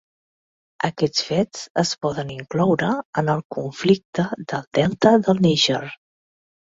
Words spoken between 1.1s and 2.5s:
fets es poden